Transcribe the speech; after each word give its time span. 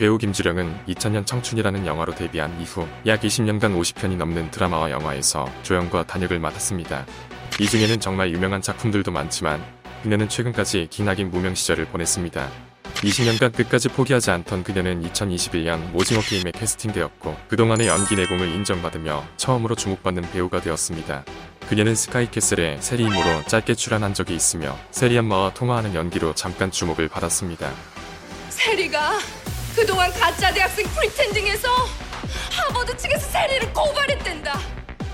배우 0.00 0.16
김주령은 0.16 0.86
2000년 0.88 1.26
청춘이라는 1.26 1.84
영화로 1.84 2.14
데뷔한 2.14 2.58
이후 2.58 2.88
약 3.04 3.20
20년간 3.20 3.78
50편이 3.78 4.16
넘는 4.16 4.50
드라마와 4.50 4.90
영화에서 4.90 5.46
조연과 5.62 6.06
단역을 6.06 6.38
맡았습니다. 6.38 7.04
이 7.60 7.66
중에는 7.66 8.00
정말 8.00 8.32
유명한 8.32 8.62
작품들도 8.62 9.10
많지만 9.10 9.62
그녀는 10.02 10.26
최근까지 10.26 10.86
기나긴 10.88 11.30
무명 11.30 11.54
시절을 11.54 11.84
보냈습니다. 11.88 12.48
20년간 12.94 13.54
끝까지 13.54 13.90
포기하지 13.90 14.30
않던 14.30 14.64
그녀는 14.64 15.02
2021년 15.02 15.94
오징어 15.94 16.22
게임에 16.22 16.50
캐스팅되었고 16.52 17.36
그동안의 17.48 17.88
연기 17.88 18.16
내공을 18.16 18.48
인정받으며 18.48 19.22
처음으로 19.36 19.74
주목받는 19.74 20.30
배우가 20.30 20.62
되었습니다. 20.62 21.26
그녀는 21.68 21.94
스카이캐슬의 21.94 22.78
세리임으로 22.80 23.44
짧게 23.48 23.74
출연한 23.74 24.14
적이 24.14 24.34
있으며 24.36 24.78
세리 24.92 25.18
엄마와 25.18 25.52
통화하는 25.52 25.94
연기로 25.94 26.34
잠깐 26.34 26.70
주목을 26.70 27.08
받았습니다. 27.08 27.70
세리가 28.48 29.39
그동안 29.80 30.12
가짜 30.12 30.52
대학생 30.52 30.86
프리텐딩해서 30.88 31.66
하버드 32.52 32.94
측에서 32.98 33.26
세리를 33.30 33.72
고발했댄다. 33.72 34.60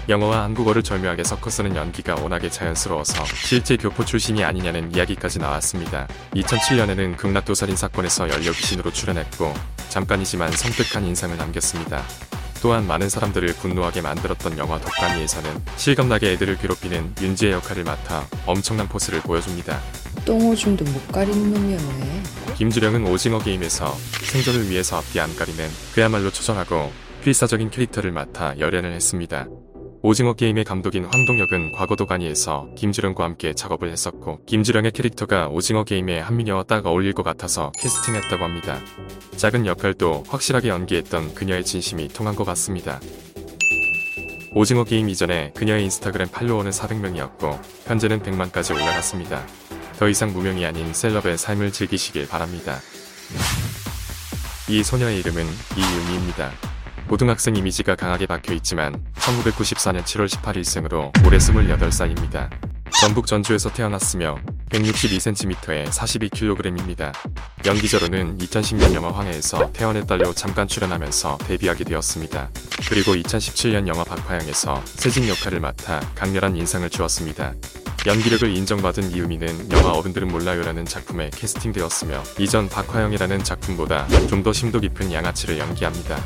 영어와 0.09 0.43
한국어를 0.43 0.83
절묘하게 0.83 1.23
섞어 1.23 1.51
쓰는 1.51 1.77
연기가 1.77 2.17
워낙에 2.17 2.51
자연스러워서 2.51 3.25
실제 3.27 3.77
교포 3.77 4.05
출신이 4.05 4.43
아니냐는 4.43 4.93
이야기까지 4.93 5.39
나왔습니다. 5.39 6.09
2007년에는 6.35 7.17
극락도 7.17 7.55
살인 7.55 7.77
사건에서 7.77 8.29
연료 8.29 8.51
귀신으로 8.51 8.91
출연했고 8.91 9.55
잠깐이지만 9.89 10.51
섬뜩한 10.51 11.05
인상을 11.05 11.37
남겼습니다. 11.37 12.03
또한 12.61 12.89
많은 12.89 13.09
사람들을 13.09 13.47
분노하게 13.55 14.01
만들었던 14.01 14.59
영화 14.59 14.81
독감이에서는 14.81 15.63
실감나게 15.77 16.33
애들을 16.33 16.59
괴롭히는 16.59 17.15
윤지의 17.21 17.53
역할을 17.53 17.85
맡아 17.85 18.27
엄청난 18.47 18.89
포스를 18.89 19.21
보여줍니다. 19.21 19.81
똥오줌도 20.25 20.85
못 20.87 21.13
가리는 21.13 21.55
놈이었네. 21.55 22.23
김주령은 22.59 23.07
오징어 23.07 23.39
게임에서 23.39 23.93
생존을 24.33 24.71
위해서 24.71 24.97
앞뒤 24.97 25.21
안 25.21 25.37
가리는 25.37 25.69
그야말로 25.95 26.31
초절하고 26.31 26.91
필사적인 27.23 27.69
캐릭터를 27.71 28.13
맡아 28.13 28.59
열연을 28.59 28.93
했습니다. 28.93 29.47
오징어 30.01 30.33
게임의 30.33 30.65
감독인 30.65 31.05
황동혁은 31.05 31.73
과거 31.73 31.97
도가니에서 31.97 32.69
김주령과 32.77 33.25
함께 33.25 33.53
작업을 33.53 33.91
했었고 33.91 34.41
김주령의 34.47 34.93
캐릭터가 34.93 35.49
오징어 35.49 35.85
게임의 35.85 36.23
한미녀와 36.23 36.63
딱 36.63 36.87
어울릴 36.87 37.13
것 37.13 37.25
같아서 37.25 37.73
캐스팅했다고 37.79 38.43
합니다. 38.43 38.81
작은 39.37 39.67
역할도 39.67 40.25
확실하게 40.27 40.69
연기했던 40.69 41.35
그녀의 41.35 41.63
진심이 41.63 42.09
통한 42.09 42.35
것 42.35 42.45
같습니다. 42.45 43.01
오징어 44.55 44.85
게임 44.85 45.11
이전에 45.11 45.53
그녀의 45.55 45.85
인스타그램 45.85 46.29
팔로워는 46.29 46.71
400명이었고 46.71 47.61
현재는 47.85 48.23
100만까지 48.23 48.75
올라갔습니다. 48.75 49.45
더 49.99 50.09
이상 50.09 50.33
무명이 50.33 50.65
아닌 50.67 50.93
셀럽의 50.93 51.39
삶을 51.39 51.73
즐기시길 51.73 52.29
바랍니다. 52.29 52.81
이 54.69 54.83
소녀의 54.83 55.19
이름은 55.21 55.47
이유미입니다. 55.77 56.51
고등학생 57.09 57.57
이미지가 57.57 57.95
강하게 57.95 58.27
박혀 58.27 58.53
있지만 58.55 59.03
1994년 59.15 60.03
7월 60.03 60.29
18일 60.29 60.65
생으로 60.65 61.13
올해 61.25 61.39
28살입니다. 61.39 62.51
전북 63.01 63.27
전주에서 63.27 63.73
태어났으며 63.73 64.39
162cm에 64.71 65.87
42kg입니다. 65.87 67.13
연기자로는 67.65 68.39
2010년 68.39 68.95
영화 68.95 69.13
황해에서 69.13 69.71
태연의 69.73 70.07
딸로 70.07 70.35
잠깐 70.35 70.67
출연하면서 70.67 71.39
데뷔하게 71.47 71.85
되었습니다. 71.85 72.51
그리고 72.89 73.15
2017년 73.15 73.87
영화 73.87 74.03
박화영에서 74.05 74.83
세진 74.85 75.29
역할을 75.29 75.61
맡아 75.61 76.01
강렬한 76.15 76.57
인상을 76.57 76.89
주었습니다. 76.91 77.55
연기력을 78.07 78.49
인정받은 78.57 79.11
이유미는 79.11 79.73
영화 79.73 79.93
어른들은 79.95 80.29
몰라요라는 80.29 80.85
작품에 80.85 81.29
캐스팅되었으며 81.35 82.23
이전 82.39 82.69
박화영이라는 82.69 83.43
작품보다 83.43 84.07
좀 84.29 84.47
더 84.47 84.53
심도 84.53 84.79
깊은 84.79 85.13
양아치를 85.13 85.59
연기합니다. 85.59 86.23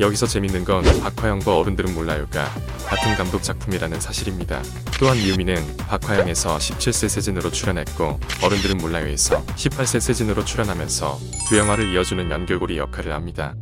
여기서 0.00 0.26
재밌는 0.26 0.64
건 0.64 0.82
박화영과 1.00 1.56
어른들은 1.58 1.94
몰라요가 1.94 2.46
같은 2.86 3.14
감독 3.14 3.40
작품이라는 3.44 4.00
사실입니다. 4.00 4.60
또한 4.98 5.16
이유미는 5.16 5.76
박화영에서 5.76 6.58
17세 6.58 7.08
세진으로 7.08 7.52
출연했고 7.52 8.18
어른들은 8.42 8.78
몰라요에서 8.78 9.44
18세 9.46 10.00
세진으로 10.00 10.44
출연하면서 10.44 11.20
두 11.48 11.56
영화를 11.56 11.92
이어주는 11.92 12.32
연결고리 12.32 12.78
역할을 12.78 13.12
합니다. 13.12 13.54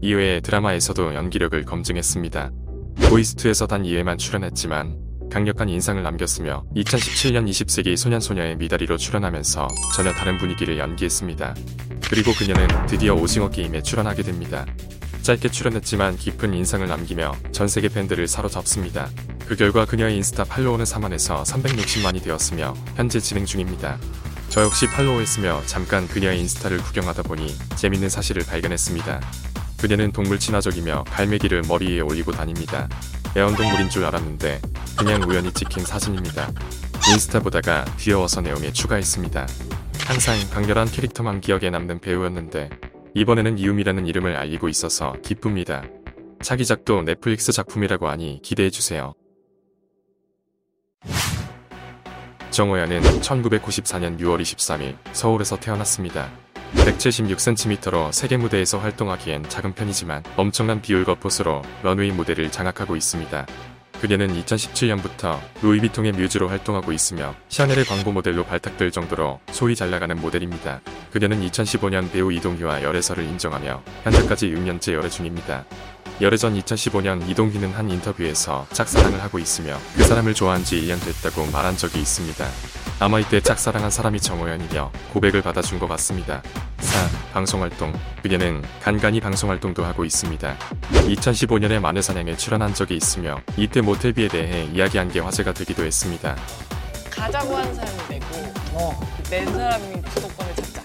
이외에 0.00 0.40
드라마에서도 0.40 1.14
연기력을 1.14 1.64
검증했습니다. 1.64 2.50
보이스2에서 3.08 3.68
단 3.68 3.84
2회만 3.84 4.18
출연했지만 4.18 5.03
강력한 5.30 5.68
인상을 5.68 6.02
남겼으며 6.02 6.64
2017년 6.76 7.48
20세기 7.48 7.96
소년소녀의 7.96 8.56
미달이로 8.56 8.96
출연하면서 8.96 9.68
전혀 9.94 10.12
다른 10.12 10.38
분위기를 10.38 10.78
연기했습니다. 10.78 11.54
그리고 12.08 12.32
그녀는 12.32 12.68
드디어 12.86 13.14
오징어 13.14 13.50
게임에 13.50 13.82
출연하게 13.82 14.22
됩니다. 14.22 14.64
짧게 15.22 15.48
출연했지만 15.48 16.16
깊은 16.16 16.52
인상을 16.54 16.86
남기며 16.86 17.34
전 17.50 17.66
세계 17.66 17.88
팬들을 17.88 18.28
사로잡습니다. 18.28 19.08
그 19.46 19.56
결과 19.56 19.84
그녀의 19.84 20.16
인스타 20.16 20.44
팔로워는 20.44 20.84
3만에서 20.84 21.44
360만이 21.44 22.22
되었으며 22.22 22.74
현재 22.94 23.18
진행 23.20 23.44
중입니다. 23.44 23.98
저 24.50 24.62
역시 24.62 24.86
팔로우했으며 24.86 25.62
잠깐 25.66 26.06
그녀의 26.06 26.38
인스타를 26.40 26.78
구경하다 26.78 27.22
보니 27.22 27.56
재밌는 27.76 28.08
사실을 28.08 28.44
발견했습니다. 28.44 29.20
그녀는 29.80 30.12
동물 30.12 30.38
친화적이며 30.38 31.04
갈매기를 31.08 31.62
머리에 31.68 32.00
올리고 32.00 32.32
다닙니다. 32.32 32.88
애완동물인 33.36 33.90
줄 33.90 34.04
알았는데 34.04 34.60
그냥 34.96 35.22
우연히 35.28 35.52
찍힌 35.52 35.84
사진입니다. 35.84 36.50
인스타 37.10 37.40
보다가 37.40 37.84
귀여워서 37.98 38.40
내용에 38.40 38.72
추가했습니다. 38.72 39.46
항상 40.06 40.36
강렬한 40.50 40.86
캐릭터만 40.86 41.40
기억에 41.40 41.70
남는 41.70 42.00
배우였는데 42.00 42.70
이번에는 43.14 43.58
이움이라는 43.58 44.06
이름을 44.06 44.36
알리고 44.36 44.68
있어서 44.68 45.14
기쁩니다. 45.22 45.82
차기작도 46.42 47.02
넷플릭스 47.02 47.52
작품이라고 47.52 48.08
하니 48.08 48.40
기대해주세요. 48.42 49.14
정호연은 52.50 53.00
1994년 53.20 54.18
6월 54.20 54.40
23일 54.40 54.96
서울에서 55.12 55.58
태어났습니다. 55.58 56.30
176cm로 56.74 58.12
세계 58.12 58.36
무대에서 58.36 58.78
활동하기엔 58.78 59.48
작은 59.48 59.74
편이지만 59.74 60.22
엄청난 60.36 60.80
비율과 60.80 61.16
포스로 61.16 61.62
런웨이 61.82 62.12
무대를 62.12 62.50
장악하고 62.50 62.94
있습니다. 62.94 63.46
그녀는 64.04 64.38
2017년부터 64.44 65.40
루이비통의 65.62 66.12
뮤즈로 66.12 66.48
활동하고 66.48 66.92
있으며 66.92 67.34
샤넬의 67.48 67.86
광고 67.86 68.12
모델로 68.12 68.44
발탁될 68.44 68.90
정도로 68.90 69.40
소위 69.50 69.74
잘 69.74 69.90
나가는 69.90 70.14
모델입니다. 70.20 70.82
그녀는 71.10 71.40
2015년 71.40 72.12
배우 72.12 72.30
이동희와 72.30 72.82
열애설을 72.82 73.24
인정하며 73.24 73.82
현재까지 74.02 74.48
6년째 74.48 74.92
열애 74.92 75.08
중입니다. 75.08 75.64
열애 76.20 76.36
전 76.36 76.54
2015년 76.54 77.26
이동희는 77.30 77.72
한 77.72 77.88
인터뷰에서 77.88 78.66
짝사랑을 78.72 79.22
하고 79.22 79.38
있으며 79.38 79.78
그 79.96 80.04
사람을 80.04 80.34
좋아한 80.34 80.64
지 80.64 80.82
1년 80.82 81.02
됐다고 81.02 81.50
말한 81.50 81.78
적이 81.78 82.00
있습니다. 82.00 82.83
아마 83.00 83.18
이때 83.18 83.40
짝사랑한 83.40 83.90
사람이 83.90 84.20
정호연이며 84.20 84.92
고백을 85.12 85.42
받아준 85.42 85.78
것 85.78 85.88
같습니다. 85.88 86.42
4. 86.78 87.08
방송활동 87.32 87.92
그녀는 88.22 88.62
간간히 88.82 89.20
방송활동도 89.20 89.84
하고 89.84 90.04
있습니다. 90.04 90.56
2015년에 90.92 91.80
마늘사냥에 91.80 92.36
출연한 92.36 92.72
적이 92.72 92.96
있으며 92.96 93.40
이때 93.56 93.80
모텔비에 93.80 94.28
대해 94.28 94.64
이야기한 94.72 95.10
게 95.10 95.20
화제가 95.20 95.52
되기도 95.52 95.84
했습니다. 95.84 96.36
가자고 97.10 97.56
한 97.56 97.74
사람이 97.74 97.98
내고 98.08 99.04
낸 99.28 99.52
사람이 99.52 100.02
주도권을 100.14 100.54
잡자. 100.54 100.82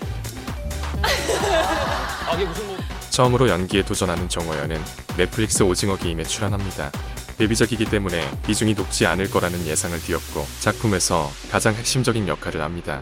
아 2.27 2.35
이게 2.35 2.45
무슨 2.45 2.67
뭐 2.67 2.77
처음으로 3.09 3.49
연기에 3.49 3.83
도전하는 3.83 4.27
정호연은 4.27 4.81
넷플릭스 5.17 5.63
오징어 5.63 5.95
게임에 5.95 6.23
출연합니다. 6.23 6.91
데뷔작이기 7.39 7.85
때문에 7.85 8.21
비중이 8.45 8.73
높지 8.73 9.05
않을 9.05 9.31
거라는 9.31 9.65
예상을 9.65 9.97
띄었고 9.97 10.45
작품에서 10.59 11.29
가장 11.49 11.73
핵심적인 11.73 12.27
역할을 12.27 12.59
합니다. 12.59 13.01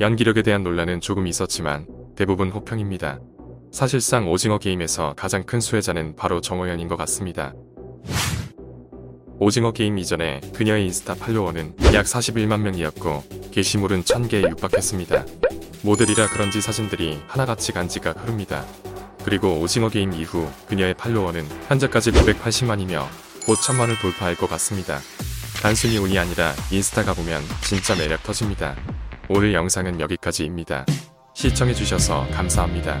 연기력에 0.00 0.42
대한 0.42 0.62
논란은 0.62 1.00
조금 1.00 1.26
있었지만 1.26 1.86
대부분 2.14 2.50
호평입니다. 2.50 3.20
사실상 3.72 4.30
오징어 4.30 4.58
게임에서 4.58 5.14
가장 5.16 5.44
큰 5.44 5.60
수혜자는 5.60 6.14
바로 6.14 6.42
정호연인 6.42 6.88
것 6.88 6.96
같습니다. 6.96 7.54
오징어 9.38 9.72
게임 9.72 9.96
이전에 9.96 10.42
그녀의 10.54 10.84
인스타 10.84 11.14
팔로워는 11.14 11.74
약 11.94 12.04
41만 12.04 12.60
명이었고 12.60 13.24
게시물은 13.50 14.02
1000개에 14.02 14.50
육박했습니다. 14.50 15.24
모델이라 15.82 16.28
그런지 16.28 16.60
사진들이 16.60 17.18
하나같이 17.26 17.72
간지가 17.72 18.12
흐릅니다. 18.12 18.66
그리고 19.24 19.58
오징어 19.58 19.88
게임 19.88 20.12
이후 20.12 20.50
그녀의 20.68 20.92
팔로워는 20.94 21.46
현재까지 21.68 22.12
980만이며 22.12 23.29
곧 23.46 23.58
1000만을 23.58 24.00
돌파할 24.00 24.34
것 24.36 24.48
같습니다. 24.50 25.00
단순히 25.62 25.98
운이 25.98 26.18
아니라 26.18 26.54
인스타 26.70 27.04
가보면 27.04 27.42
진짜 27.62 27.94
매력 27.94 28.22
터집니다. 28.22 28.76
오늘 29.28 29.54
영상은 29.54 30.00
여기까지입니다. 30.00 30.86
시청해주셔서 31.34 32.28
감사합니다. 32.32 33.00